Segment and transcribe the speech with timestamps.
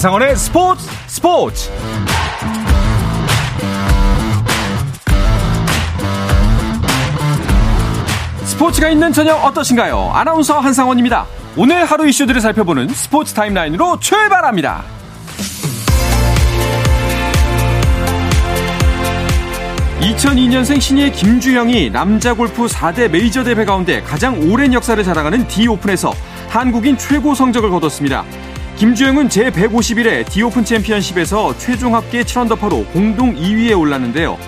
[0.00, 1.70] 한상원의 스포츠 스포츠
[8.44, 10.12] 스포츠가 있는 저녁 어떠신가요?
[10.14, 11.26] 아나운서 한상원입니다.
[11.54, 14.84] 오늘 하루 이슈들을 살펴보는 스포츠 타임라인으로 출발합니다.
[20.00, 26.14] 2002년생 신예 김주영이 남자 골프 4대 메이저 대회 가운데 가장 오랜 역사를 자랑하는 디오픈에서
[26.48, 28.24] 한국인 최고 성적을 거뒀습니다.
[28.80, 34.38] 김주형은 제151회 디오픈 챔피언십에서 최종 합계 7언더파로 공동 2위에 올랐는데요.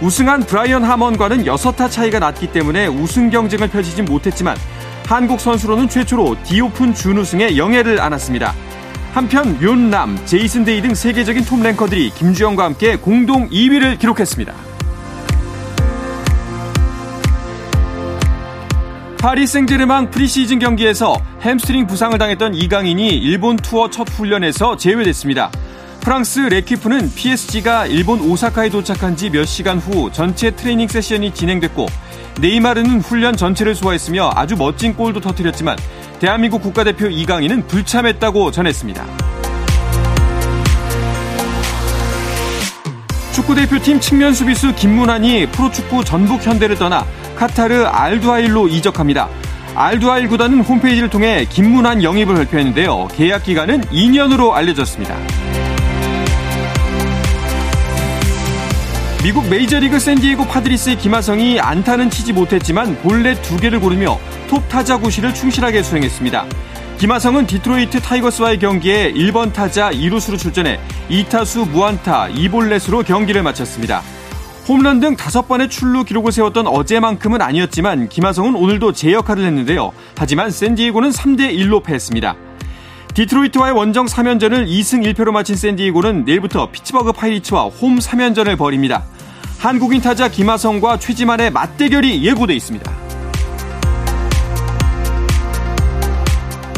[0.00, 4.56] 우승한 브라이언 하먼과는 6타 차이가 났기 때문에 우승 경쟁을 펼치진 못했지만
[5.06, 8.54] 한국 선수로는 최초로 디오픈 준우승의 영예를 안았습니다.
[9.14, 14.71] 한편 욘 람, 제이슨 데이 등 세계적인 톱 랭커들이 김주형과 함께 공동 2위를 기록했습니다.
[19.22, 25.48] 파리 생제르맹 프리시즌 경기에서 햄스트링 부상을 당했던 이강인이 일본 투어 첫 훈련에서 제외됐습니다.
[26.00, 31.86] 프랑스 레퀴프는 PSG가 일본 오사카에 도착한 지 몇 시간 후 전체 트레이닝 세션이 진행됐고
[32.40, 35.78] 네이마르는 훈련 전체를 소화했으며 아주 멋진 골도 터뜨렸지만
[36.18, 39.06] 대한민국 국가대표 이강인은 불참했다고 전했습니다.
[43.32, 49.28] 축구대표팀 측면 수비수 김문환이 프로축구 전북 현대를 떠나 카타르 알두하일로 이적합니다.
[49.74, 53.08] 알두하일 구단은 홈페이지를 통해 김문환 영입을 발표했는데요.
[53.14, 55.16] 계약 기간은 2년으로 알려졌습니다.
[59.24, 65.32] 미국 메이저리그 샌디에고 파드리스의 김하성이 안타는 치지 못했지만 볼넷 두 개를 고르며 톱 타자 구실을
[65.32, 66.44] 충실하게 수행했습니다.
[67.02, 70.78] 김하성은 디트로이트 타이거스와의 경기에 1번 타자 2루수로 출전해
[71.10, 74.02] 2타수 무안타 2볼넷으로 경기를 마쳤습니다.
[74.68, 79.90] 홈런 등 다섯 번의 출루 기록을 세웠던 어제만큼은 아니었지만 김하성은 오늘도 제 역할을 했는데요.
[80.16, 82.36] 하지만 샌디에고는 3대 1로 패했습니다.
[83.14, 89.02] 디트로이트와의 원정 3연전을 2승 1패로 마친 샌디에고는 내일부터 피츠버그 파이리츠와 홈 3연전을 벌입니다.
[89.58, 93.01] 한국인 타자 김하성과 최지만의 맞대결이 예고돼 있습니다.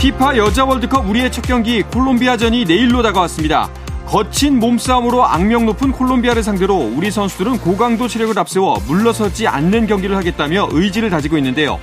[0.05, 3.71] 피파 여자 월드컵 우리의 첫 경기 콜롬비아전이 내일로 다가왔습니다.
[4.05, 10.69] 거친 몸싸움으로 악명 높은 콜롬비아를 상대로 우리 선수들은 고강도 체력을 앞세워 물러서지 않는 경기를 하겠다며
[10.73, 11.81] 의지를 다지고 있는데요.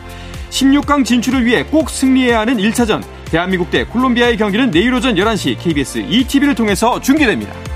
[0.52, 6.06] 16강 진출을 위해 꼭 승리해야 하는 1차전 대한민국 대 콜롬비아의 경기는 내일 오전 11시 KBS
[6.08, 7.71] ETV를 통해서 중계됩니다.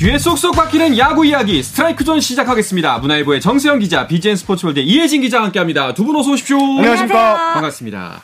[0.00, 2.98] 귀에 쏙쏙 박히는 야구 이야기 스트라이크 존 시작하겠습니다.
[3.00, 5.92] 문화일보의 정세영 기자, BGN 스포츠월드 이혜진 기자와 함께합니다.
[5.92, 6.56] 두 분 어서 오십시오.
[6.56, 7.52] 안녕하십니까.
[7.52, 8.22] 반갑습니다.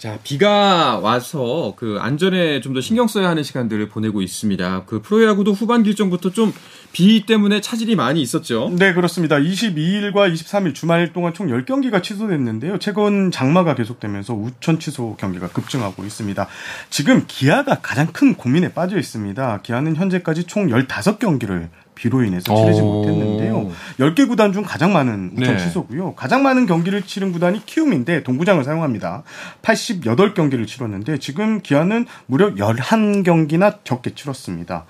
[0.00, 4.84] 자, 비가 와서 그 안전에 좀 더 신경 써야 하는 시간들을 보내고 있습니다.
[4.86, 6.52] 그 프로야구도 후반 일정부터 좀
[6.92, 8.70] 비 때문에 차질이 많이 있었죠.
[8.76, 9.36] 네, 그렇습니다.
[9.36, 12.78] 22일과 23일 주말 동안 총 10경기가 취소됐는데요.
[12.78, 16.48] 최근 장마가 계속되면서 우천 취소 경기가 급증하고 있습니다.
[16.90, 19.60] 지금 기아가 가장 큰 고민에 빠져 있습니다.
[19.62, 21.68] 기아는 현재까지 총 15경기를
[22.00, 23.70] 비로 인해서 치르지 못했는데요.
[23.98, 25.62] 10개 구단 중 가장 많은 우천 네.
[25.62, 26.14] 취소고요.
[26.14, 29.22] 가장 많은 경기를 치른 구단이 키움인데 동구장을 사용합니다.
[29.60, 34.86] 88경기를 치렀는데 지금 기아는 무려 11경기나 적게 치렀습니다.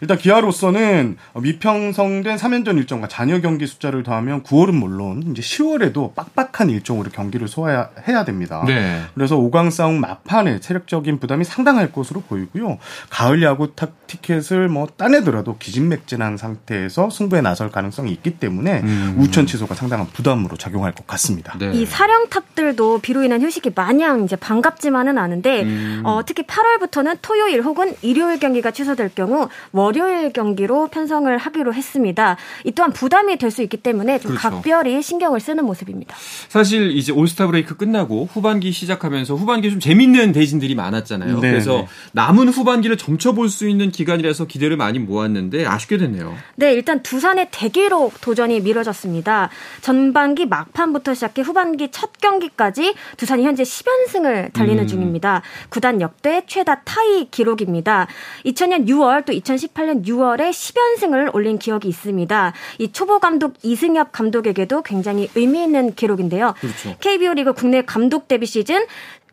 [0.00, 7.10] 일단 기아로서는 미평성된 3연전 일정과 잔여 경기 숫자를 더하면 9월은 물론 이제 10월에도 빡빡한 일정으로
[7.10, 8.62] 경기를 소화해야 됩니다.
[8.66, 9.02] 네.
[9.14, 12.78] 그래서 5강 싸움 막판에 체력적인 부담이 상당할 것으로 보이고요.
[13.10, 13.72] 가을 야구
[14.06, 19.16] 티켓을 뭐 따내더라도 기진맥진한 상태에서 승부에 나설 가능성이 있기 때문에 음.
[19.18, 21.56] 우천 취소가 상당한 부담으로 작용할 것 같습니다.
[21.58, 21.72] 네.
[21.72, 26.02] 이 사령탑들도 비로 인한 휴식이 마냥 이제 반갑지만은 않은데 음.
[26.04, 32.36] 어, 특히 8월부터는 토요일 혹은 일요일 경기가 취소될 경우 월 요일 경기로 편성을 하기로 했습니다.
[32.64, 34.50] 이 또한 부담이 될 수 있기 때문에 좀 그렇죠.
[34.50, 36.14] 각별히 신경을 쓰는 모습입니다.
[36.48, 41.40] 사실 이제 올스타 브레이크 끝나고 후반기 시작하면서 후반기 좀 재밌는 대진들이 많았잖아요.
[41.40, 41.86] 네 그래서 네.
[42.12, 46.36] 남은 후반기를 점쳐볼 수 있는 기간이라서 기대를 많이 모았는데 아쉽게 됐네요.
[46.56, 49.48] 네, 일단 두산의 대기록 도전이 미뤄졌습니다.
[49.80, 54.86] 전반기 막판부터 시작해 후반기 첫 경기까지 두산이 현재 10연승을 달리는 음.
[54.86, 55.40] 중입니다.
[55.70, 58.06] 구단 역대 최다 타이 기록입니다.
[58.44, 62.52] 2000년 6월 또 2018년 6월에 10연승을 올린 기억이 있습니다.
[62.78, 66.54] 이 초보 감독 이승엽 감독에게도 굉장히 의미 있는 기록인데요.
[66.60, 66.96] 그렇죠.
[67.00, 68.86] KBO 리그 국내 감독 데뷔 시즌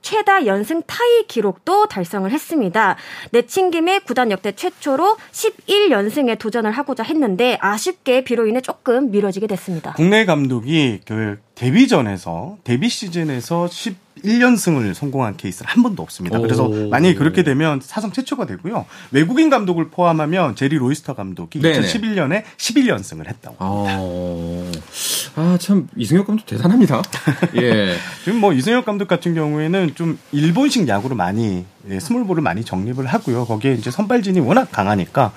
[0.05, 2.95] 최다 연승 타이 기록도 달성을 했습니다.
[3.31, 9.93] 내친 김에 구단 역대 최초로 11연승에 도전을 하고자 했는데 아쉽게 비로 인해 조금 미뤄지게 됐습니다.
[9.93, 16.39] 국내 감독이 그 데뷔전에서 데뷔 시즌에서 10 11연승을 성공한 케이스는 한 번도 없습니다.
[16.39, 16.89] 그래서 오.
[16.89, 18.85] 만약에 그렇게 되면 사상 최초가 되고요.
[19.11, 21.81] 외국인 감독을 포함하면 제리 로이스터 감독이 네네.
[21.81, 23.97] 2011년에 11연승을 했다고 합니다.
[23.99, 24.71] 어...
[25.35, 27.01] 아, 참 이승엽 감독 대단합니다.
[27.57, 27.95] 예.
[28.23, 33.45] 지금 뭐 이승엽 감독 같은 경우에는 좀 일본식 야구로 많이 예, 스몰볼을 많이 정립을 하고요.
[33.45, 35.33] 거기에 이제 선발진이 워낙 강하니까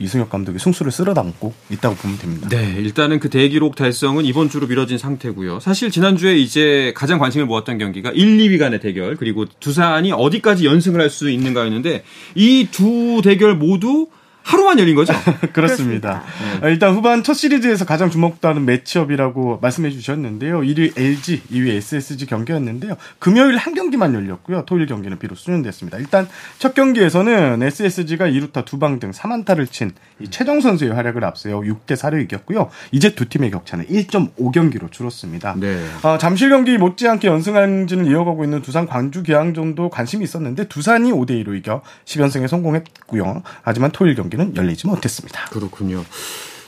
[0.00, 2.48] 이승엽 감독이 승수를 쓸어 담고 있다고 보면 됩니다.
[2.48, 5.60] 네, 일단은 그 대기록 달성은 이번 주로 미뤄진 상태고요.
[5.60, 11.00] 사실 지난주에 이제 가장 관심을 모았던 경기가 1, 2위 간의 대결 그리고 두산이 어디까지 연승을
[11.00, 12.04] 할 수 있는가였는데
[12.34, 14.08] 이 두 대결 모두
[14.42, 15.12] 하루만 열린 거죠?
[15.52, 16.22] 그렇습니다.
[16.62, 16.70] 네.
[16.70, 20.60] 일단 후반 첫 시리즈에서 가장 주목받는 매치업이라고 말씀해 주셨는데요.
[20.60, 22.96] 1위 LG, 2위 SSG 경기였는데요.
[23.18, 24.64] 금요일 한 경기만 열렸고요.
[24.66, 25.98] 토요일 경기는 비로 수년됐습니다.
[25.98, 26.28] 일단
[26.58, 29.92] 첫 경기에서는 SSG가 2루타 두방 등 3안타를 친
[30.30, 32.70] 최정 선수의 활약을 앞세워 6대 4를 이겼고요.
[32.92, 35.54] 이제 두 팀의 격차는 1.5경기로 줄었습니다.
[35.58, 35.84] 네.
[36.02, 41.56] 어, 잠실 경기 못지않게 연승한지는 이어가고 있는 두산 광주 기항전도 관심이 있었는데 두산이 5대 2로
[41.56, 43.42] 이겨 10연승에 성공했고요.
[43.62, 45.46] 하지만 토요일 경기 경기는 열리지 못했습니다.
[45.50, 46.04] 그렇군요.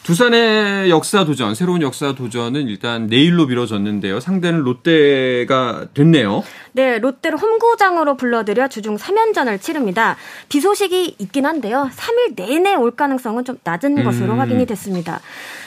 [0.02, 4.18] 두산의 역사 도전, 새로운 역사 도전은 일단 내일로 미뤄졌는데요.
[4.18, 6.42] 상대는 롯데가 됐네요.
[6.72, 10.16] 네, 롯데를 홈구장으로 불러들여 주중 3연전을 치릅니다.
[10.48, 11.88] 비 소식이 있긴 한데요.
[11.94, 14.04] 3일 내내 올 가능성은 좀 낮은 음.
[14.04, 15.20] 것으로 확인이 됐습니다.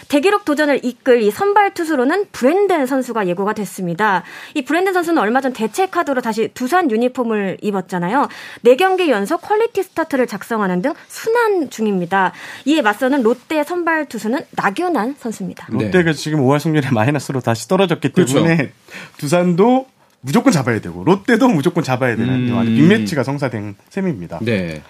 [0.07, 4.23] 대기록 도전을 이끌 이 선발 투수로는 브랜든 선수가 예고가 됐습니다.
[4.53, 8.27] 이 브랜든 선수는 얼마 전 대체 카드로 다시 두산 유니폼을 입었잖아요.
[8.63, 12.33] 4경기 연속 퀄리티 스타트를 작성하는 등 순항 중입니다.
[12.65, 15.67] 이에 맞서는 롯데 선발 투수는 나균환 선수입니다.
[15.69, 16.13] 롯데가 네.
[16.13, 18.71] 지금 5월 승률에 마이너스로 다시 떨어졌기 때문에 그렇죠.
[19.17, 19.87] 두산도
[20.21, 22.65] 무조건 잡아야 되고 롯데도 무조건 잡아야 되는 음.
[22.65, 24.39] 빅매치가 성사된 셈입니다.
[24.41, 24.81] 네.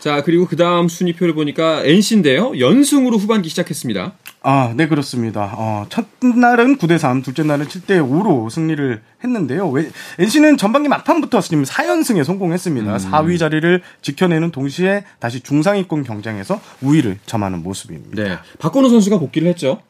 [0.00, 2.58] 자, 그리고 그 다음 순위표를 보니까 NC인데요.
[2.58, 4.14] 연승으로 후반기 시작했습니다.
[4.42, 5.52] 아, 네, 그렇습니다.
[5.54, 9.68] 어, 첫날은 9대3, 둘째 날은 7대5로 승리를 했는데요.
[9.68, 12.90] 왜, NC는 전반기 막판부터 지금 4연승에 성공했습니다.
[12.90, 12.98] 음.
[12.98, 18.22] 4위 자리를 지켜내는 동시에 다시 중상위권 경쟁에서 우위를 점하는 모습입니다.
[18.22, 18.38] 네.
[18.58, 19.82] 박건우 선수가 복귀를 했죠.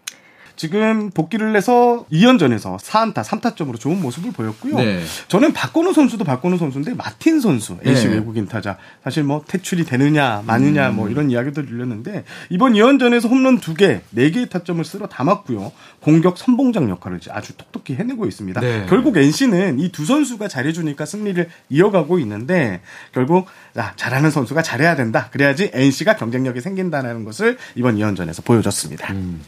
[0.60, 4.76] 지금 복귀를 해서 2연전에서 4안타 3타점으로 좋은 모습을 보였고요.
[4.76, 5.02] 네.
[5.28, 8.14] 저는 박건우 선수도 박건우 선수인데 마틴 선수 NC 네.
[8.16, 10.96] 외국인 타자 사실 뭐 퇴출이 되느냐 마느냐 음.
[10.96, 15.72] 뭐 이런 이야기도 들렸는데 이번 2연전에서 홈런 2개 4개의 타점을 쓸어 담았고요.
[16.00, 18.60] 공격 선봉장 역할을 아주 톡톡히 해내고 있습니다.
[18.60, 18.84] 네.
[18.86, 23.46] 결국 NC는 이 두 선수가 잘해주니까 승리를 이어가고 있는데 결국
[23.76, 25.28] 아, 잘하는 선수가 잘해야 된다.
[25.32, 29.10] 그래야지 NC가 경쟁력이 생긴다는 것을 이번 2연전에서 보여줬습니다.
[29.14, 29.40] 음.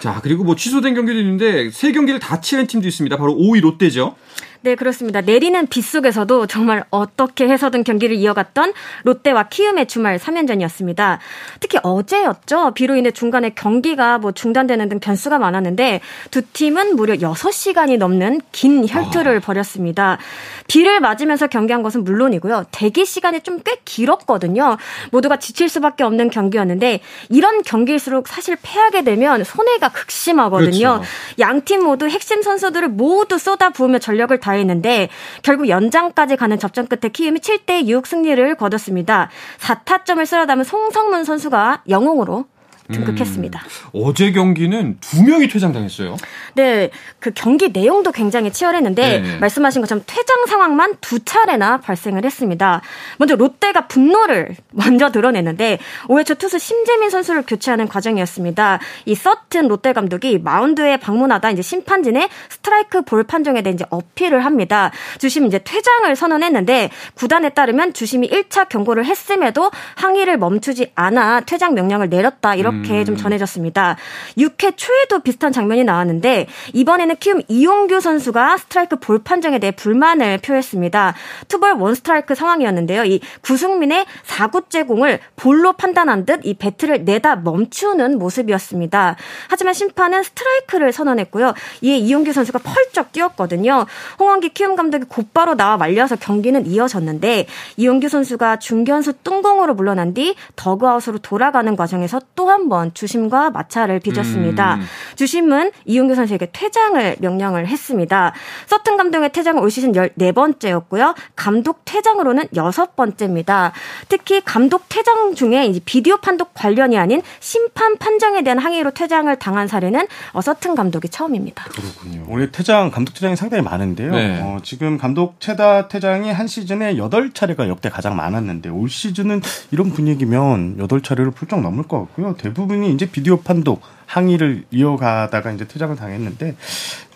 [0.00, 3.16] 자 그리고 뭐 취소된 경기도 있는데 세 경기를 다 치른 팀도 있습니다.
[3.16, 4.16] 바로 5위 롯데죠.
[4.62, 5.20] 네, 그렇습니다.
[5.20, 8.72] 내리는 비 속에서도 정말 어떻게 해서든 경기를 이어갔던
[9.04, 11.18] 롯데와 키움의 주말 3연전이었습니다.
[11.60, 12.72] 특히 어제였죠.
[12.74, 18.86] 비로 인해 중간에 경기가 뭐 중단되는 등 변수가 많았는데 두 팀은 무려 6시간이 넘는 긴
[18.86, 19.40] 혈투를 아.
[19.40, 20.18] 벌였습니다.
[20.66, 22.66] 비를 맞으면서 경기한 것은 물론이고요.
[22.72, 24.76] 대기 시간이 좀 꽤 길었거든요.
[25.10, 31.00] 모두가 지칠 수밖에 없는 경기였는데 이런 경기일수록 사실 패하게 되면 손해가 극심하거든요.
[31.00, 31.02] 그렇죠.
[31.38, 35.08] 양팀 모두 핵심 선수들을 모두 쏟아 부으며 전력을 다 다했는데
[35.42, 39.30] 결국 연장까지 가는 접전 끝에 키움이 7대 6 승리를 거뒀습니다.
[39.58, 42.46] 4타점을 쓸어 담은 송성문 선수가 영웅으로
[42.92, 43.60] 등극했습니다.
[43.60, 46.16] 음, 어제 경기는 두 명이 퇴장당했어요.
[46.54, 52.80] 네, 그 경기 내용도 굉장히 치열했는데 네 말씀하신 것처럼 퇴장 상황만 두 차례나 발생을 했습니다.
[53.18, 58.80] 먼저 롯데가 분노를 먼저 드러냈는데 5회 초 투수 심재민 선수를 교체하는 과정이었습니다.
[59.06, 64.90] 이 서튼 롯데 감독이 마운드에 방문하다 이제 심판진의 스트라이크 볼 판정에 대해 이제 어필을 합니다.
[65.18, 72.08] 주심 이제 퇴장을 선언했는데 구단에 따르면 주심이 1차 경고를 했음에도 항의를 멈추지 않아 퇴장 명령을
[72.08, 73.04] 내렸다 이렇게 이렇게 음.
[73.04, 73.96] 좀 전해졌습니다.
[74.36, 81.14] 6회 초에도 비슷한 장면이 나왔는데 이번에는 키움 이용규 선수가 스트라이크 볼 판정에 대해 불만을 표했습니다.
[81.48, 83.04] 투볼 원 스트라이크 상황이었는데요.
[83.04, 89.16] 이 구승민의 4구째 공을 볼로 판단한 듯 이 배트를 내다 멈추는 모습이었습니다.
[89.48, 91.54] 하지만 심판은 스트라이크를 선언했고요.
[91.82, 93.86] 이에 이용규 선수가 펄쩍 뛰었거든요.
[94.18, 97.46] 홍원기 키움 감독이 곧바로 나와 말려서 경기는 이어졌는데
[97.76, 104.76] 이용규 선수가 중견수 뚱공으로 물러난 뒤 더그아웃으로 돌아가는 과정에서 또한 한번 주심과 마찰을 빚었습니다.
[104.76, 104.82] 음.
[105.16, 108.32] 주심은 이용규 선수에게 퇴장을 명령을 했습니다.
[108.66, 111.16] 서튼 감독의 퇴장은 올 시즌 14번째였고요.
[111.34, 113.72] 감독 퇴장으로는 6번째입니다.
[114.08, 119.66] 특히 감독 퇴장 중에 이제 비디오 판독 관련이 아닌 심판 판정에 대한 항의로 퇴장을 당한
[119.66, 121.64] 사례는 어, 서튼 감독이 처음입니다.
[121.64, 122.24] 그렇군요.
[122.28, 124.12] 올해 퇴장, 감독 퇴장이 상당히 많은데요.
[124.12, 124.40] 네.
[124.42, 129.40] 어, 지금 감독 최다 퇴장이 한 시즌에 8차례가 역대 가장 많았는데 올 시즌은
[129.72, 132.36] 이런 분위기면 8차례를 훌쩍 넘을 것 같고요.
[132.36, 136.56] 대부분 두 분이 이제 비디오 판독 항의를 이어가다가 이제 퇴장을 당했는데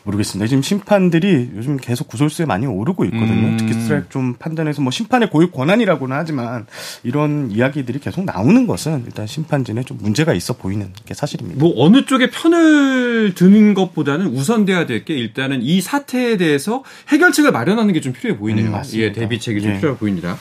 [0.04, 0.46] 모르겠습니다.
[0.48, 3.48] 지금 심판들이 요즘 계속 구설수에 많이 오르고 있거든요.
[3.48, 3.56] 음.
[3.58, 6.66] 특히 스트라이크 좀 판단해서 뭐 심판의 고유 권한이라고는 하지만
[7.02, 11.58] 이런 이야기들이 계속 나오는 것은 일단 심판진에 좀 문제가 있어 보이는 게 사실입니다.
[11.60, 17.92] 뭐 어느 쪽에 편을 드는 것보다는 우선돼야 될 게 일단은 이 사태에 대해서 해결책을 마련하는
[17.92, 18.70] 게 좀 필요해 보이네요.
[18.74, 19.76] 음, 예, 대비책이 좀 예.
[19.76, 20.38] 필요해 보입니다.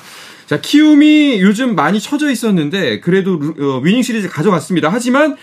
[0.54, 4.88] 자, 키움이 요즘 많이 쳐져 있었는데 그래도 어, 위닝 시리즈 가져갔습니다.
[4.88, 5.36] 하지만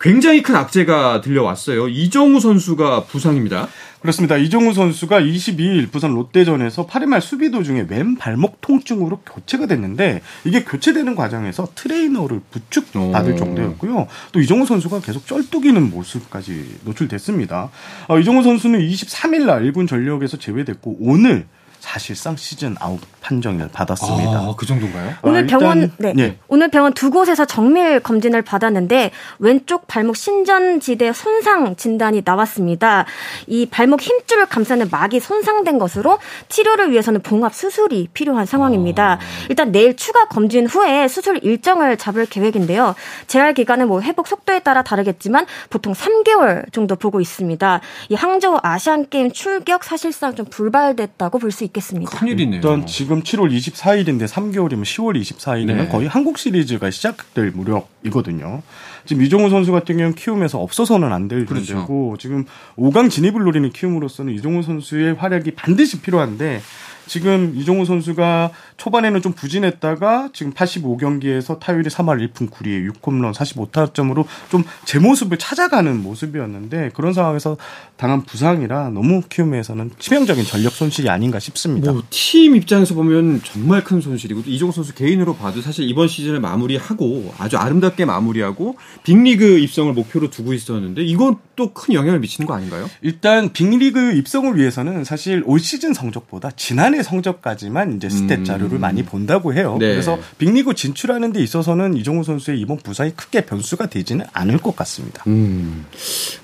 [0.00, 1.86] 굉장히 큰 악재가 들려왔어요.
[1.86, 3.68] 이정후 선수가 부상입니다.
[4.00, 4.36] 그렇습니다.
[4.36, 10.64] 이정후 선수가 22일 부산 롯데전에서 8회 말 수비 도중에 왼 발목 통증으로 교체가 됐는데 이게
[10.64, 14.08] 교체되는 과정에서 트레이너를 부축 받을 정도였고요.
[14.32, 17.70] 또 이정후 선수가 계속 쩔뚝이는 모습까지 노출됐습니다.
[18.08, 21.46] 어, 이정후 선수는 23일 날 1군 전력에서 제외됐고 오늘
[21.80, 24.30] 사실상 시즌 아웃 판정을 받았습니다.
[24.30, 25.14] 아, 그 정도인가요?
[25.22, 26.12] 오늘 아, 병원 네.
[26.14, 26.38] 네.
[26.48, 33.04] 오늘 병원 두 곳에서 정밀 검진을 받았는데 왼쪽 발목 신전지대 손상 진단이 나왔습니다.
[33.46, 36.18] 이 발목 힘줄을 감싸는 막이 손상된 것으로
[36.48, 39.14] 치료를 위해서는 봉합 수술이 필요한 상황입니다.
[39.14, 39.18] 아.
[39.50, 42.94] 일단 내일 추가 검진 후에 수술 일정을 잡을 계획인데요.
[43.26, 47.80] 재활 기간은 뭐 회복 속도에 따라 다르겠지만 보통 3개월 정도 보고 있습니다.
[48.08, 51.67] 이 항저우 아시안 게임 출격 사실상 좀 불발됐다고 볼 수 있겠습니다.
[51.68, 52.10] 있겠습니다.
[52.10, 52.56] 큰일이네요.
[52.56, 55.88] 일단 지금 7월 24일인데 3개월이면 10월 24일이면 네.
[55.88, 58.62] 거의 한국 시리즈가 시작될 무렵이거든요.
[59.04, 61.66] 지금 이종우 선수 같은 경우는 키움에서 없어서는 안될 그렇죠.
[61.66, 62.44] 존재고 지금
[62.76, 66.60] 5강 진입을 노리는 키움으로서는 이종우 선수의 활약이 반드시 필요한데
[67.08, 74.64] 지금 이종우 선수가 초반에는 좀 부진했다가 지금 85경기에서 타율이 3할 1푼 9리에 6홈런 45타점으로 좀
[74.84, 77.56] 제 모습을 찾아가는 모습이었는데 그런 상황에서
[77.96, 81.90] 당한 부상이라 너무 키움에서는 치명적인 전력 손실이 아닌가 싶습니다.
[81.92, 87.34] 뭐 팀 입장에서 보면 정말 큰 손실이고 이정후 선수 개인으로 봐도 사실 이번 시즌을 마무리하고
[87.38, 92.88] 아주 아름답게 마무리하고 빅리그 입성을 목표로 두고 있었는데 이건 또 큰 영향을 미치는 거 아닌가요?
[93.02, 98.80] 일단 빅리그 입성을 위해서는 사실 올 시즌 성적보다 지난해 성적까지만 이제 스탯 자료 음.
[98.80, 99.76] 많이 본다고 해요.
[99.78, 99.90] 네.
[99.90, 105.24] 그래서 빅리그 진출하는 데 있어서는 이정후 선수의 이번 부상이 크게 변수가 되지는 않을 것 같습니다.
[105.26, 105.86] 음.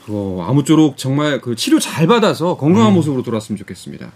[0.08, 2.94] 어, 아무쪼록 정말 그 치료 잘 받아서 건강한 음.
[2.94, 4.10] 모습으로 돌아왔으면 좋겠습니다.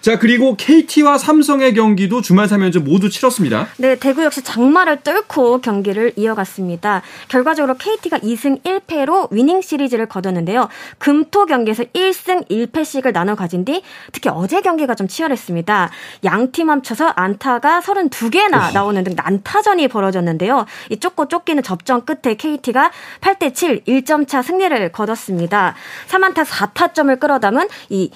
[0.00, 3.68] 자, 그리고 KT와 삼성의 경기도 주말 3연전 모두 치렀습니다.
[3.78, 7.02] 네, 대구 역시 장마를 뚫고 경기를 이어갔습니다.
[7.28, 10.68] 결과적으로 KT가 2승 1패로 위닝 시리즈를 거뒀는데요.
[10.98, 15.77] 금토 경기에서 1승 1패씩을 나눠 가진 뒤 특히 어제 경기가 좀 치열했습니다.
[16.24, 20.66] 양 팀 합쳐서 안타가 32개나 나오는 등 난타전이 벌어졌는데요.
[20.90, 25.74] 이 쫓고 쫓기는 접전 끝에 KT가 8대 7, 1점 차 승리를 거뒀습니다.
[26.08, 28.10] 3안타 4타점을 끌어담은 이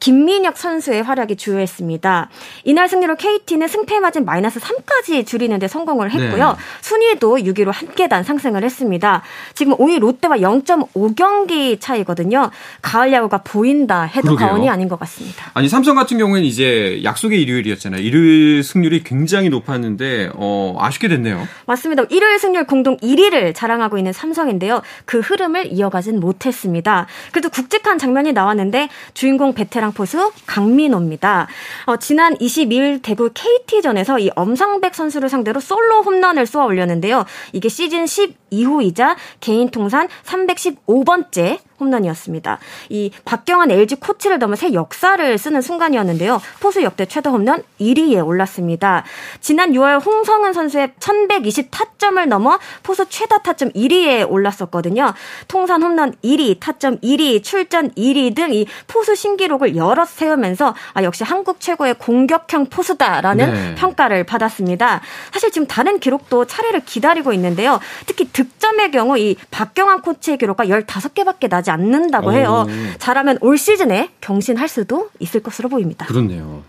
[0.00, 2.30] 김민혁 선수의 활약이 주요했습니다.
[2.64, 6.48] 이날 승리로 KT는 승패 마진 마이너스 3까지 줄이는데 성공을 했고요.
[6.48, 6.54] 네.
[6.80, 9.22] 순위도 6위로 한 계단 상승을 했습니다.
[9.54, 12.50] 지금 5위 롯데와 0.5경기 차이거든요.
[12.80, 14.48] 가을 야구가 보인다 해도 그러게요.
[14.48, 15.50] 과언이 아닌 것 같습니다.
[15.52, 18.00] 아니 삼성 같은 경우에는 이제 약속의 일요일이었잖아요.
[18.00, 21.46] 일요일 승률이 굉장히 높았는데 어, 아쉽게 됐네요.
[21.66, 22.04] 맞습니다.
[22.08, 24.80] 일요일 승률 공동 1위를 자랑하고 있는 삼성인데요.
[25.04, 27.06] 그 흐름을 이어가진 못했습니다.
[27.32, 31.48] 그래도 굵직한 장면이 나왔는데 주인공 베테랑 주장 포수 강민호입니다.
[31.86, 37.24] 어, 지난 22일 대구 KT전에서 이 엄상백 선수를 상대로 솔로 홈런을 쏘아 올렸는데요.
[37.52, 42.58] 이게 시즌 12호이자 개인 통산 315번째 홈런이었습니다.
[42.90, 46.40] 이 박경환 LG 코치를 넘어 새 역사를 쓰는 순간이었는데요.
[46.60, 49.04] 포수 역대 최다 홈런 1위에 올랐습니다.
[49.40, 55.14] 지난 6월 홍성은 선수의 1120 타점을 넘어 포수 최다 타점 1위에 올랐었거든요.
[55.48, 61.24] 통산 홈런 1위, 타점 1위, 출전 1위 등 이 포수 신기록을 여럿 세우면서 아 역시
[61.24, 63.74] 한국 최고의 공격형 포수다라는 네.
[63.76, 65.00] 평가를 받았습니다.
[65.32, 67.80] 사실 지금 다른 기록도 차례를 기다리고 있는데요.
[68.06, 72.66] 특히 득점의 경우 이 박경환 코치의 기록과 15개밖에 나지 나지 않는다고 해요.
[72.66, 72.98] 오.
[72.98, 76.06] 잘하면 올 시즌에 경신할 수도 있을 것으로 보입니다.
[76.06, 76.64] 그렇네요.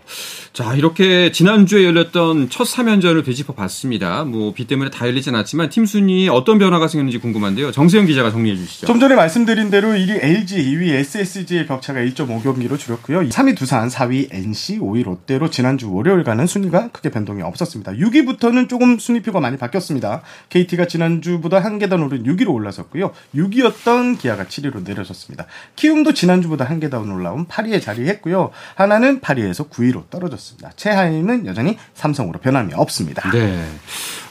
[0.52, 4.24] 자, 이렇게 지난주에 열렸던 첫 3연전을 되짚어 봤습니다.
[4.24, 7.72] 뭐, 비 때문에 다 열리진 않았지만 팀 순위에 어떤 변화가 생겼는지 궁금한데요.
[7.72, 8.86] 정세영 기자가 정리해 주시죠.
[8.86, 13.20] 좀 전에 말씀드린 대로 1위 LG, 2위 SSG의 격차가 1.5경기로 줄었고요.
[13.20, 17.92] 3위 두산, 4위 NC, 5위 롯데로 지난주 월요일과는 순위가 크게 변동이 없었습니다.
[17.92, 20.20] 6위부터는 조금 순위표가 많이 바뀌었습니다.
[20.50, 23.12] KT가 지난주보다 한 계단 오른 6위로 올라섰고요.
[23.34, 25.46] 6위였던 기아가 7위로 내려 졌습니다.
[25.76, 28.50] 키움도 지난주보다 한 계단 올라온 8위에 자리했고요.
[28.74, 30.72] 하나는 8위에서 9위로 떨어졌습니다.
[30.76, 33.30] 최하위는 여전히 삼성으로 변함이 없습니다.
[33.30, 33.64] 네.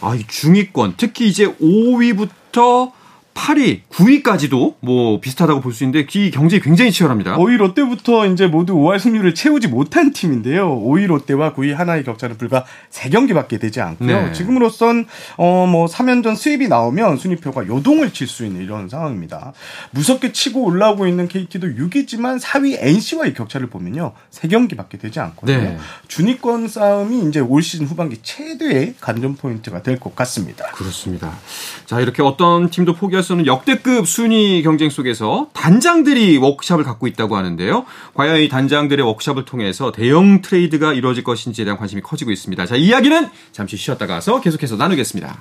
[0.02, 2.92] 아, 이 중위권 특히 이제 5위부터
[3.34, 7.38] 8위, 9위까지도 뭐 비슷하다고 볼 수 있는데 이 경쟁이 굉장히 치열합니다.
[7.38, 10.70] 5위 롯데부터 이제 모두 5할 승률을 채우지 못한 팀인데요.
[10.82, 14.26] 5위 롯데와 9위 하나의 격차는 불과 3경기밖에 되지 않고요.
[14.28, 14.32] 네.
[14.34, 15.06] 지금으로선
[15.38, 19.54] 어뭐 3연전 수입이 나오면 순위표가 요동을 칠 수 있는 이런 상황입니다.
[19.92, 24.12] 무섭게 치고 올라오고 있는 KT도 6위지만 4위 NC와의 격차를 보면요.
[24.32, 25.58] 3경기밖에 되지 않거든요.
[25.58, 25.78] 네.
[26.08, 30.66] 중위권 싸움이 이제 올 시즌 후반기 최대의 관전 포인트가 될 것 같습니다.
[30.74, 31.38] 그렇습니다.
[31.86, 37.36] 자, 이렇게 어떤 팀도 포기할 수 없는 역대급 순위 경쟁 속에서 단장들이 워크샵을 갖고 있다고
[37.36, 37.86] 하는데요.
[38.14, 42.66] 과연 이 단장들의 워크샵을 통해서 대형 트레이드가 이루어질 것인지에 대한 관심이 커지고 있습니다.
[42.66, 45.38] 자, 이야기는 잠시 쉬었다 가서 계속해서 나누겠습니다.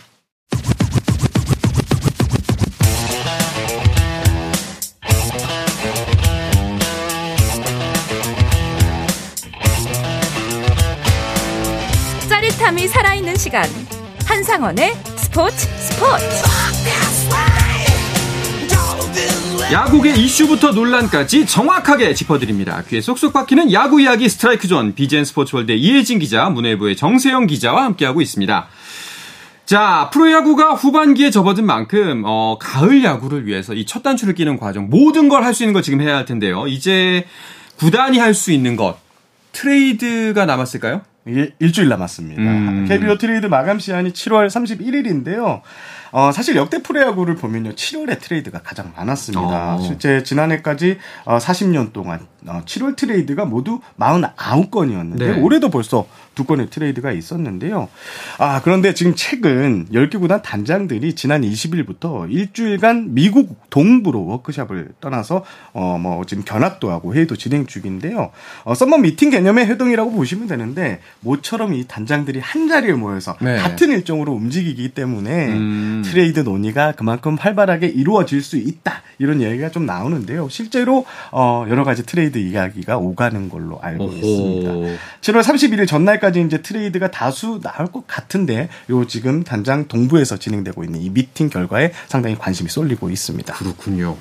[12.29, 13.65] 짜릿함이 살아있는 시간
[14.25, 16.25] 한상원의 스포츠 스포츠
[19.73, 22.83] 야구의 이슈부터 논란까지 정확하게 짚어드립니다.
[22.89, 28.21] 귀에 쏙쏙 박히는 야구 이야기 스트라이크 존 비젠 스포츠월드 이혜진 기자, 문화일보의 정세영 기자와 함께하고
[28.21, 28.67] 있습니다.
[29.67, 35.29] 자, 프로야구가 후반기에 접어든 만큼 어, 가을 야구를 위해서 이 첫 단추를 끼는 과정 모든
[35.29, 36.67] 걸 할 수 있는 거 지금 해야 할 텐데요.
[36.67, 37.25] 이제
[37.77, 38.99] 구단이 할 수 있는 것
[39.53, 41.03] 트레이드가 남았을까요?
[41.29, 42.43] 이게 일주일 남았습니다.
[42.43, 42.87] 음.
[42.89, 45.61] KBO 트레이드 마감 시한이 7월 31일인데요.
[46.13, 47.73] 어, 사실 역대 프로야구를 보면요.
[47.73, 49.77] 7월에 트레이드가 가장 많았습니다.
[49.77, 49.81] 어.
[49.81, 55.41] 실제 지난해까지 어, 40년 동안 어, 7월 트레이드가 모두 49건이었는데 네.
[55.41, 57.89] 올해도 벌써 두 건의 트레이드가 있었는데요.
[58.39, 65.99] 아, 그런데 지금 최근 10개 구단 단장들이 지난 20일부터 일주일간 미국 동부로 워크샵을 떠나서 어,
[66.01, 68.31] 뭐 지금 견학도 하고 회의도 진행 중인데요.
[68.65, 73.57] 어, 썸머 미팅 개념의 회동이라고 보시면 되는데 모처럼 이 단장들이 한 자리에 모여서 네.
[73.57, 76.00] 같은 일정으로 움직이기 때문에 음.
[76.03, 80.49] 트레이드 논의가 그만큼 활발하게 이루어질 수 있다 이런 얘기가 좀 나오는데요.
[80.49, 84.13] 실제로 어, 여러 가지 트레이드 이야기가 오가는 걸로 알고 오호.
[84.15, 84.71] 있습니다.
[85.21, 91.01] 7월 31일 전날까지 이제 트레이드가 다수 나올 것 같은데 요 지금 단장 동부에서 진행되고 있는
[91.03, 93.53] 이 미팅 결과에 상당히 관심이 쏠리고 있습니다.
[93.55, 94.17] 그렇군요.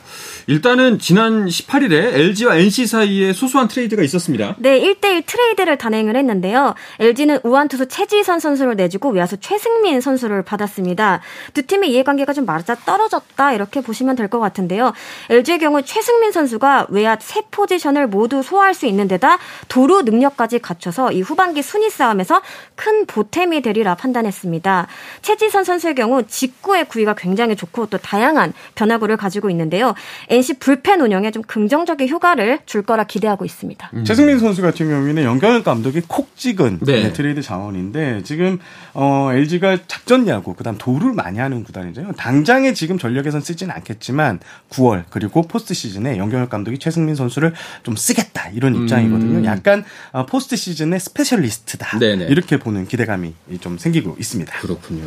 [0.47, 4.55] 일단은 지난 18일에 LG와 NC 사이에 소소한 트레이드가 있었습니다.
[4.59, 6.73] 네, 1대1 트레이드를 단행을 했는데요.
[6.99, 11.21] LG는 우완 투수 채지선 선수를 내주고 외야수 최승민 선수를 받았습니다.
[11.53, 14.93] 두 팀의 이해관계가 좀 맞아 떨어졌다 이렇게 보시면 될 것 같은데요.
[15.29, 21.11] LG의 경우 최승민 선수가 외야 세 포지션을 모두 소화할 수 있는 데다 도루 능력까지 갖춰서
[21.11, 22.41] 이 후반기 순위 싸움에서
[22.75, 24.87] 큰 보탬이 되리라 판단했습니다.
[25.23, 29.95] 채지선 선수의 경우 직구의 구위가 굉장히 좋고 또 다양한 변화구를 가지고 있는데요.
[30.29, 33.91] NC 불펜 운영에 좀 긍정적인 효과를 줄 거라 기대하고 있습니다.
[34.05, 37.03] 최승민 선수 같은 경우에는 염경엽 감독이 콕 찍은 네.
[37.03, 38.59] 네, 트레이드 자원인데 지금
[38.93, 42.13] 어, LG가 작전 야구 그다음 도루를 많이 하는 구단이죠.
[42.17, 48.49] 당장에 지금 전력에선 쓰지는 않겠지만 9월 그리고 포스트 시즌에 염경엽 감독이 최승민 선수를 좀 쓰겠다
[48.49, 49.39] 이런 입장이거든요.
[49.39, 49.45] 음.
[49.45, 52.25] 약간 어, 포스트 시즌의 스페셜리스트다 네네.
[52.25, 54.59] 이렇게 보는 기대감이 좀 생기고 있습니다.
[54.59, 55.05] 그렇군요.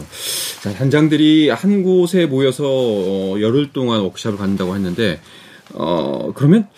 [0.62, 5.20] 자, 단장들이 한 곳에 모여서 어, 열흘 동안 워크샵을 갖는다고 했는데
[5.74, 6.68] 어, 그러면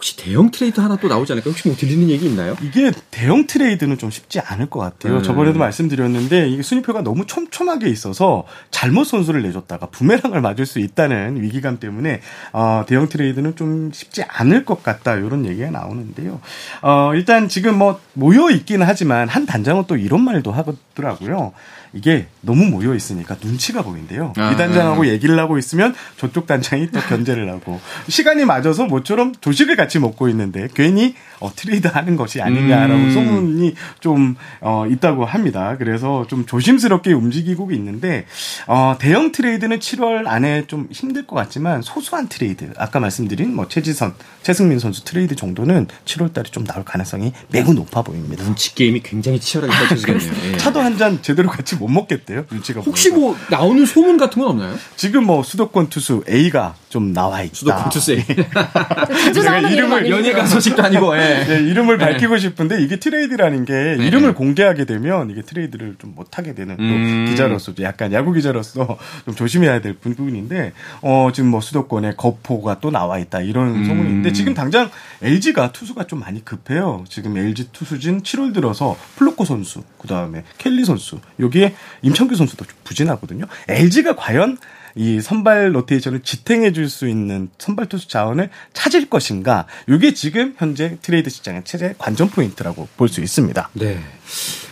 [0.00, 1.50] 혹시 대형 트레이드 하나 또 나오지 않을까?
[1.50, 2.56] 혹시 뭐 들리는 얘기 있나요?
[2.62, 5.18] 이게 대형 트레이드는 좀 쉽지 않을 것 같아요.
[5.18, 5.22] 음.
[5.22, 11.80] 저번에도 말씀드렸는데 이게 순위표가 너무 촘촘하게 있어서 잘못 선수를 내줬다가 부메랑을 맞을 수 있다는 위기감
[11.80, 12.22] 때문에
[12.54, 16.40] 어, 대형 트레이드는 좀 쉽지 않을 것 같다 이런 얘기가 나오는데요.
[16.80, 21.52] 어, 일단 지금 뭐 모여 있기는 하지만 한 단장은 또 이런 말도 하더라고요.
[21.92, 24.32] 이게 너무 모여 있으니까 눈치가 보인대요.
[24.36, 24.52] 아.
[24.52, 29.89] 이 단장하고 얘기를 하고 있으면 저쪽 단장이 또 견제를 하고 시간이 맞아서 모처럼 조식을 같이
[29.98, 33.10] 먹고 있는데 괜히 어, 트레이드 하는 것이 아니냐라고 음.
[33.12, 35.76] 소문이 좀 어, 있다고 합니다.
[35.78, 38.26] 그래서 좀 조심스럽게 움직이고 있는데
[38.66, 44.14] 어, 대형 트레이드는 7월 안에 좀 힘들 것 같지만 소소한 트레이드 아까 말씀드린 뭐 채지선,
[44.42, 48.44] 최승민 선수 트레이드 정도는 7월 달에 좀 나올 가능성이 매우 높아 보입니다.
[48.44, 50.52] 눈치 게임이 굉장히 치열하게 펼쳐지겠네요.
[50.52, 50.56] 예.
[50.58, 52.44] 차도 한 잔 제대로 같이 못 먹겠대요.
[52.50, 53.20] 눈치가 혹시 보여서.
[53.20, 54.76] 뭐 나오는 소문 같은 건 없나요?
[54.96, 57.54] 지금 뭐 수도권 투수 A가 좀 나와 있다.
[57.54, 60.10] 수도권 투세 자주 제가 이름 이름을?
[60.10, 61.44] 연예가 소식도 아니고 예.
[61.46, 62.04] 네, 이름을 네.
[62.04, 64.06] 밝히고 싶은데 이게 트레이드라는 게 네.
[64.06, 67.26] 이름을 공개하게 되면 이게 트레이드를 좀 못하게 되는 또 음.
[67.28, 70.72] 기자로서 약간 야구 기자로서 좀 조심해야 될 부분인데
[71.02, 73.84] 어 지금 뭐 수도권에 거포가 또 나와 있다 이런 음.
[73.84, 74.90] 소문이 있는데 지금 당장
[75.22, 77.04] LG가 투수가 좀 많이 급해요.
[77.08, 83.44] 지금 LG 투수진 7월 들어서 플럿코 선수 그다음에 켈리 선수 여기에 임찬규 선수도 좀 부진하거든요.
[83.68, 84.58] LG가 과연
[84.96, 89.66] 이 선발 로테이션을 지탱해 줄 수 있는 선발 투수 자원을 찾을 것인가?
[89.88, 93.70] 이게 지금 현재 트레이드 시장의 최대 관전 포인트라고 볼 수 있습니다.
[93.74, 94.00] 네.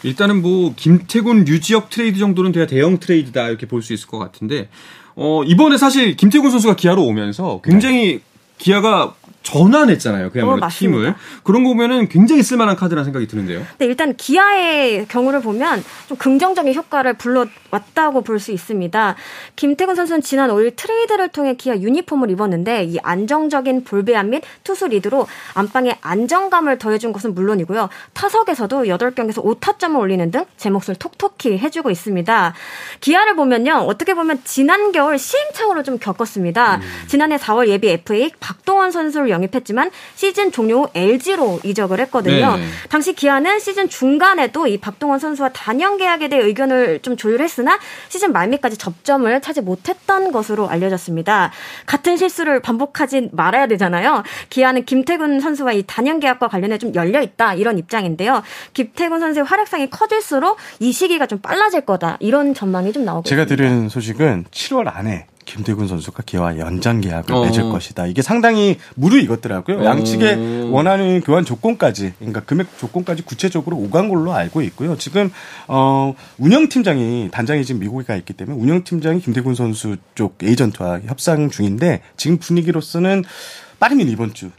[0.03, 4.69] 일단은 뭐 김태군 류지혁 트레이드 정도는 돼야 대형 트레이드다 이렇게 볼 수 있을 것 같은데
[5.17, 8.21] 어, 이번에 사실 김태군 선수가 기아로 오면서 굉장히 네.
[8.59, 9.15] 기아가
[9.53, 10.31] 전환했잖아요.
[10.31, 11.15] 그야말로 어, 팀을.
[11.43, 13.63] 그런 거 보면은 굉장히 쓸만한 카드라는 생각이 드는데요.
[13.79, 19.17] 네, 일단 기아의 경우를 보면 좀 긍정적인 효과를 불러왔다고 볼 수 있습니다.
[19.57, 25.27] 김태군 선수는 지난 5일 트레이드를 통해 기아 유니폼을 입었는데 이 안정적인 볼배합 및 투수 리드로
[25.55, 27.89] 안방에 안정감을 더해준 것은 물론이고요.
[28.13, 32.55] 타석에서도 8경기에서 5타점을 올리는 등 제 몫을 톡톡히 해주고 있습니다.
[33.01, 33.85] 기아를 보면요.
[33.89, 36.77] 어떻게 보면 지난 겨울 시행착오를 좀 겪었습니다.
[36.77, 36.81] 음.
[37.07, 42.57] 지난해 4월 예비 FA 박동원 선수를 영입했지만 시즌 종료 후 LG로 이적을 했거든요.
[42.57, 42.65] 네.
[42.89, 48.77] 당시 기아는 시즌 중간에도 이 박동원 선수와 다년 계약에 대해 의견을 좀 조율했으나 시즌 말미까지
[48.77, 51.53] 접점을 차지 못했던 것으로 알려졌습니다.
[51.87, 54.23] 같은 실수를 반복하지 말아야 되잖아요.
[54.51, 58.43] 기아는 김태균 선수와 이 단연 계약과 관련해 좀 열려 있다 이런 입장인데요.
[58.75, 63.57] 김태균 선수의 활약상이 커질수록 이 시기가 좀 빨라질 거다 이런 전망이 좀 나오고 제가 있습니다.
[63.63, 67.45] 들은 소식은 7월 안에 김태균 선수가 기와 연장 계약을 어.
[67.45, 68.07] 맺을 것이다.
[68.07, 69.81] 이게 상당히 무르익었더라고요.
[69.81, 69.85] 어.
[69.85, 74.97] 양측의 원하는 교환 조건까지, 그러니까 금액 조건까지 구체적으로 오간 걸로 알고 있고요.
[74.99, 75.31] 지금
[75.67, 82.03] 어 운영팀장이 단장이 지금 미국에 가 있기 때문에 운영팀장이 김태균 선수 쪽 에이전트와 협상 중인데
[82.17, 83.25] 지금 분위기로서는
[83.81, 84.51] 빠르면 이번 주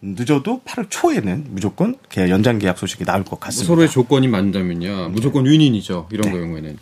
[0.00, 3.66] 늦어도 8월 초에는 무조건 연장 계약 소식이 나올 것 같습니다.
[3.66, 5.08] 서로의 조건이 맞다면요.
[5.10, 6.08] 무조건 윈인이죠.
[6.12, 6.38] 이런 네.
[6.38, 6.78] 경우에는.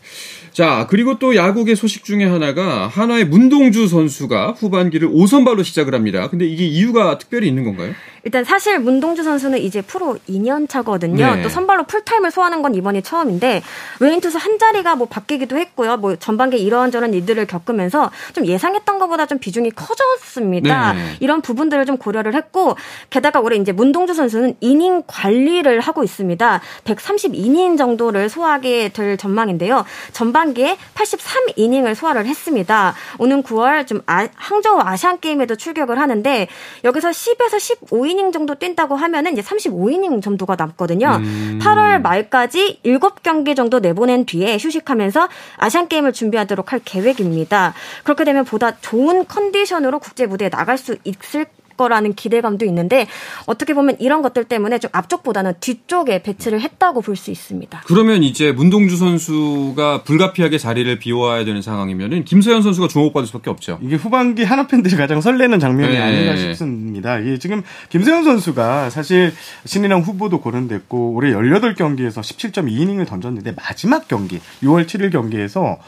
[0.53, 6.29] 자, 그리고 또 야구의 소식 중에 하나가 하나의 문동주 선수가 후반기를 5선발로 시작을 합니다.
[6.29, 7.93] 근데 이게 이유가 특별히 있는 건가요?
[8.27, 11.37] 일단 사실 문동주 선수는 이제 프로 2년 차거든요.
[11.37, 11.43] 네.
[11.43, 13.63] 또 선발로 풀타임을 소화하는 건 이번이 처음인데
[14.01, 15.97] 외인 투수 한 자리가 뭐 바뀌기도 했고요.
[15.99, 20.95] 뭐 전반기 이런저런 일들을 겪으면서 좀 예상했던 것보다 좀 비중이 커졌습니다.
[20.95, 21.17] 네.
[21.21, 22.77] 이런 부분들을 좀 고려를 했고
[23.11, 26.61] 게다가 올해 이제 문동주 선수는 이닝 관리를 하고 있습니다.
[26.83, 29.85] 132이닝 정도를 소화하게 될 전망인데요.
[30.11, 32.97] 전반기에 83이닝을 소화를 했습니다.
[33.19, 36.49] 오는 9월 좀 아, 항저우 아시안 게임에도 출격을 하는데
[36.83, 41.21] 여기서 10에서 15이닝 3이닝 정도 뛴다고 하면은 이제 35이닝 정도가 남거든요.
[41.21, 41.59] 음.
[41.63, 47.75] 8월 말까지 7경기 정도 내보낸 뒤에 휴식하면서 아시안 게임을 준비하도록 할 계획입니다.
[48.05, 53.07] 그렇게 되면 보다 좋은 컨디션으로 국제 무대에 나갈 수 있을 거라는 기대감도 있는데
[53.47, 57.83] 어떻게 보면 이런 것들 때문에 좀 앞쪽보다는 뒤쪽에 배치를 했다고 볼 수 있습니다.
[57.87, 63.79] 그러면 이제 문동주 선수가 불가피하게 자리를 비워야 되는 상황이면은 김서현 선수가 주목받을 수밖에 없죠.
[63.83, 65.99] 이게 후반기 하나 팬들이 가장 설레는 장면이 네.
[66.01, 67.19] 아닌가 싶습니다.
[67.19, 69.33] 이게 지금 김서현 선수가 사실
[69.65, 75.79] 신인왕 후보도 거론됐고 올해 18경기에서 17.2이닝을 던졌는데 마지막 경기 6월 7일 경기에서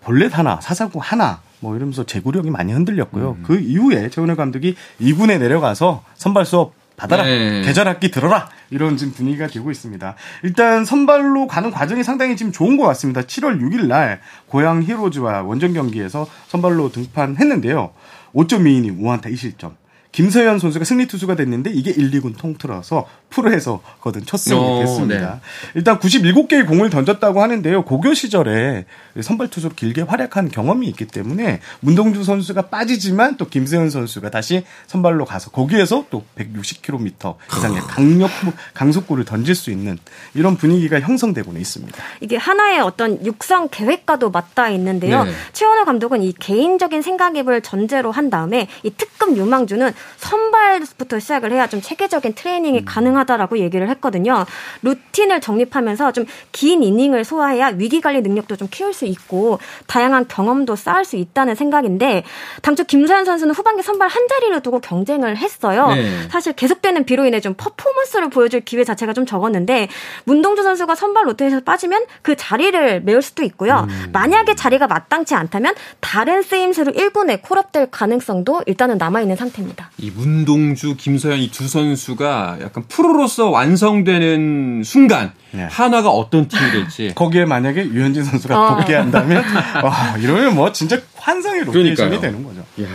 [0.00, 3.36] 볼넷 하나, 사사구 하나 뭐 이러면서 제구력이 많이 흔들렸고요.
[3.38, 3.42] 음.
[3.44, 7.22] 그 이후에 최은혜 감독이 2군에 내려가서 선발 수업 받아라.
[7.24, 7.62] 네.
[7.62, 8.48] 계절 학기 들어라.
[8.70, 10.14] 이런 지금 분위기가 되고 있습니다.
[10.42, 13.22] 일단 선발로 가는 과정이 상당히 지금 좋은 것 같습니다.
[13.22, 17.92] 7월 6일 날 고양 히로즈와 원정 경기에서 선발로 등판했는데요.
[18.34, 19.74] 5.2이닝 5안타 2실점.
[20.12, 25.34] 김서현 선수가 승리 투수가 됐는데 이게 1, 2군 통틀어서 프로에서 거둔 첫 승이 어, 됐습니다.
[25.34, 25.40] 네.
[25.74, 27.84] 일단 97개의 공을 던졌다고 하는데요.
[27.84, 28.86] 고교 시절에
[29.20, 35.26] 선발 투수로 길게 활약한 경험이 있기 때문에 문동주 선수가 빠지지만 또 김세현 선수가 다시 선발로
[35.26, 38.30] 가서 거기에서 또 160km 이상의 강력
[38.74, 39.98] 강속구를 던질 수 있는
[40.34, 42.02] 이런 분위기가 형성되고는 있습니다.
[42.20, 45.24] 이게 하나의 어떤 육성 계획과도 맞닿아 있는데요.
[45.24, 45.32] 네.
[45.52, 51.80] 최원호 감독은 이 개인적인 생각입을 전제로 한 다음에 이 특급 유망주는 선발부터 시작을 해야 좀
[51.80, 52.84] 체계적인 트레이닝이 음.
[52.84, 54.46] 가능하다라고 얘기를 했거든요.
[54.82, 60.76] 루틴을 정립하면서 좀 긴 이닝을 소화해야 위기 관리 능력도 좀 키울 수 있고 다양한 경험도
[60.76, 62.24] 쌓을 수 있다는 생각인데
[62.62, 65.88] 당초 김서현 선수는 후반기 선발 한 자리를 두고 경쟁을 했어요.
[65.88, 66.28] 네.
[66.30, 69.88] 사실 계속되는 비로 인해 좀 퍼포먼스를 보여줄 기회 자체가 좀 적었는데
[70.24, 73.86] 문동주 선수가 선발 로테에서 빠지면 그 자리를 메울 수도 있고요.
[73.88, 74.10] 음.
[74.12, 79.87] 만약에 자리가 마땅치 않다면 다른 쓰임새로 1군에 콜업될 가능성도 일단은 남아 있는 상태입니다.
[79.98, 85.66] 이 문동주, 김서현 이 두 선수가 약간 프로로서 완성되는 순간 네.
[85.70, 88.76] 한화가 어떤 팀이 될지 거기에 만약에 류현진 선수가 어.
[88.76, 89.42] 복귀한다면
[89.82, 92.64] 와 이러면 뭐 진짜 환상의 로테이션이 되는 거죠.
[92.78, 92.86] 예.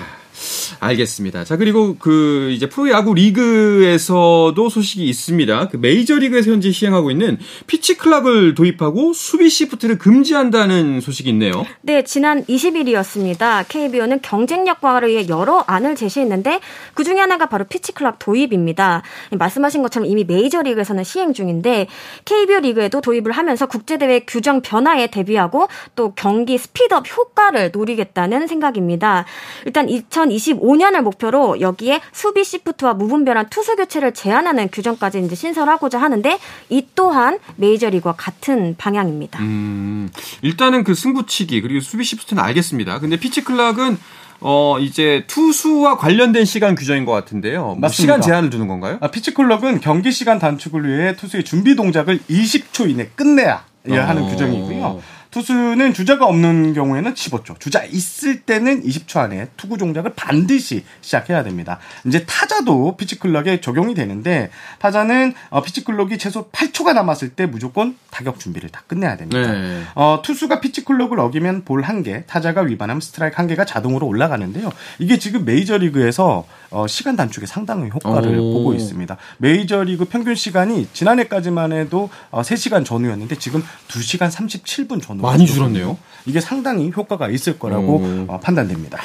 [0.83, 1.43] 알겠습니다.
[1.43, 5.69] 자, 그리고 그 이제 프로야구 리그에서도 소식이 있습니다.
[5.69, 7.37] 그 메이저리그에서 현재 시행하고 있는
[7.67, 11.65] pitch clock을 도입하고 수비 시프트를 금지한다는 소식이 있네요.
[11.81, 13.65] 네, 지난 20일이었습니다.
[13.67, 16.59] KBO는 경쟁력 강화를 위해 여러 안을 제시했는데
[16.93, 19.01] 그 중에 하나가 바로 pitch clock 도입입니다.
[19.31, 21.87] 말씀하신 것처럼 이미 메이저리그에서는 시행 중인데
[22.25, 29.25] KBO 리그에도 도입을 하면서 국제대회 규정 변화에 대비하고 또 경기 스피드업 효과를 노리겠다는 생각입니다.
[29.65, 36.39] 일단 2020 25년을 목표로 여기에 수비 시프트와 무분별한 투수 교체를 제한하는 규정까지 이제 신설하고자 하는데
[36.69, 39.39] 이 또한 메이저리그와 같은 방향입니다.
[39.39, 40.09] 음,
[40.41, 42.99] 일단은 그 승부치기 그리고 수비 시프트는 알겠습니다.
[42.99, 43.97] 근데 pitch clock은
[44.45, 47.61] 어 이제 투수와 관련된 시간 규정인 것 같은데요.
[47.61, 48.15] 뭐 맞습니다.
[48.15, 48.97] 시간 제한을 두는 건가요?
[48.99, 54.27] 아, pitch clock은 경기 시간 단축을 위해 투수의 준비 동작을 20초 이내 끝내야 하는 어.
[54.27, 55.01] 규정이고요.
[55.33, 61.79] 투수는 주자가 없는 경우에는 15초, 주자 있을 때는 20초 안에 투구 동작을 반드시 시작해야 됩니다.
[62.05, 67.97] 이제 타자도 pitch clock에 적용이 되는데 타자는 어, pitch clock이 최소 8초가 남았을 때 무조건
[68.11, 69.51] 타격 준비를 다 끝내야 됩니다.
[69.51, 69.81] 네.
[69.95, 74.71] 어, 투수가 pitch clock을 어기면 볼 한 개, 타자가 위반하면 스트라이크 한 개가 자동으로 올라가는데요.
[74.99, 78.53] 이게 지금 메이저리그에서 어, 시간 단축에 상당히 효과를 오.
[78.53, 79.15] 보고 있습니다.
[79.37, 85.21] 메이저리그 평균 시간이 지난해까지만 해도 어, 3시간 전후였는데 지금 2시간 37분 전후.
[85.21, 85.97] 많이 줄었네요.
[86.25, 88.25] 이게 상당히 효과가 있을 거라고 오.
[88.27, 88.99] 어, 판단됩니다.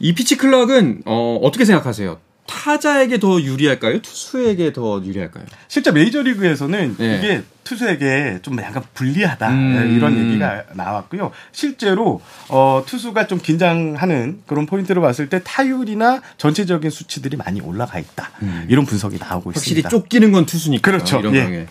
[0.00, 2.18] 이 피치 클락은 어, 어떻게 생각하세요?
[2.46, 4.00] 타자에게 더 유리할까요?
[4.02, 5.44] 투수에게 더 유리할까요?
[5.68, 7.16] 실제 메이저리그에서는 네.
[7.18, 9.94] 이게 투수에게 좀 약간 불리하다 음.
[9.94, 11.32] 이런 얘기가 나왔고요.
[11.52, 18.30] 실제로 어, 투수가 좀 긴장하는 그런 포인트를 봤을 때 타율이나 전체적인 수치들이 많이 올라가 있다
[18.68, 19.54] 이런 분석이 나오고 음.
[19.54, 19.88] 확실히 있습니다.
[19.90, 20.90] 쫓기는 건 투수니까.
[20.90, 21.20] 그렇죠.
[21.20, 21.66] 이런 예.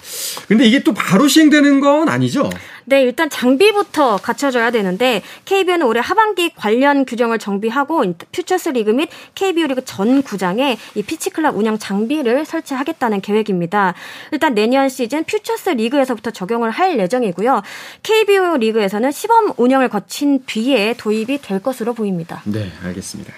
[0.47, 2.49] 근데 이게 또 바로 시행되는 건 아니죠?
[2.89, 9.67] 네, 일단 장비부터 갖춰져야 되는데 KBO는 올해 하반기 관련 규정을 정비하고 퓨처스 리그 및 KBO
[9.67, 13.93] 리그 전 구장에 이 pitch clock 운영 장비를 설치하겠다는 계획입니다.
[14.31, 17.61] 일단 내년 시즌 퓨처스 리그에서부터 적용을 할 예정이고요.
[18.03, 22.41] KBO 리그에서는 시범 운영을 거친 뒤에 도입이 될 것으로 보입니다.
[22.45, 23.33] 네, 알겠습니다.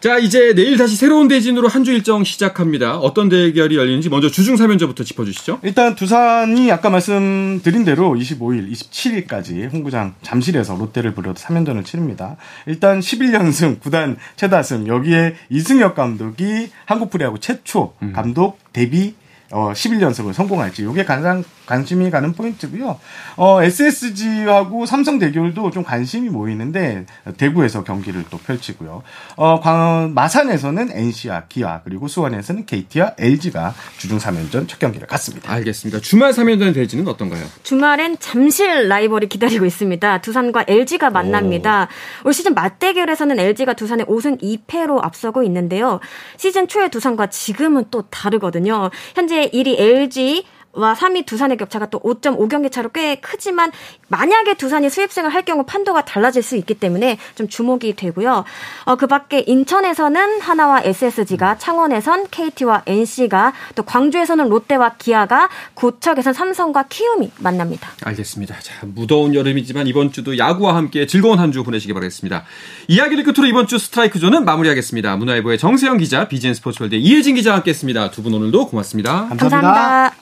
[0.00, 2.96] 자, 이제 내일 다시 새로운 대진으로 한 주 일정 시작합니다.
[2.98, 5.58] 어떤 대결이 열리는지 먼저 주중 3연전부터 짚어주시죠.
[5.64, 12.36] 일단 두산이 아까 말씀드린 대로 25일, 27일까지 홍구장 잠실에서 롯데를 부려도 3연전을 치릅니다.
[12.66, 19.14] 일단 11연승, 구단 최다승 여기에 이승엽 감독이 한국 프리야구 최초 감독 데뷔
[19.52, 22.98] 어, 11연승을 성공할지 이게 가장 관심이 가는 포인트고요.
[23.36, 29.02] 어, SSG하고 삼성 대결도 좀 관심이 모이는데 대구에서 경기를 또 펼치고요.
[29.36, 35.52] 어, 광, 마산에서는 NC와 기아 그리고 수원에서는 KT와 LG가 주중 3연전 첫 경기를 갖습니다.
[35.52, 36.00] 알겠습니다.
[36.00, 37.44] 주말 3연전 대진은 어떤가요?
[37.62, 40.20] 주말엔 잠실 라이벌이 기다리고 있습니다.
[40.20, 41.88] 두산과 LG가 만납니다.
[42.24, 46.00] 올 시즌 맞대결에서는 LG가 두산의 5승 2패로 앞서고 있는데요.
[46.36, 48.90] 시즌 초에 두산과 지금은 또 다르거든요.
[49.14, 53.70] 현재 1위 LG 와 3위 두산의 격차가 또 5.5경기 차로 꽤 크지만
[54.08, 58.44] 만약에 두산이 수입승을 할 경우 판도가 달라질 수 있기 때문에 좀 주목이 되고요.
[58.84, 66.84] 어, 그 밖에 인천에서는 하나와 SSG가 창원에선 KT와 NC가 또 광주에서는 롯데와 기아가 고척에선 삼성과
[66.88, 67.88] 키움이 만납니다.
[68.04, 68.58] 알겠습니다.
[68.60, 72.44] 자, 무더운 여름이지만 이번 주도 야구와 함께 즐거운 한 주 보내시기 바라겠습니다.
[72.88, 75.16] 이야기를 끝으로 이번 주 스트라이크 존은 마무리하겠습니다.
[75.16, 78.10] 문화일보의 정세영 기자, BGN 스포츠월드 의 이혜진 기자와 함께했습니다.
[78.10, 79.26] 두 분 오늘도 고맙습니다.
[79.28, 80.21] 감사합니다.